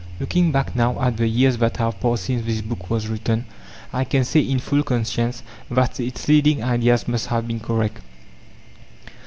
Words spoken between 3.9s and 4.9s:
I can say in full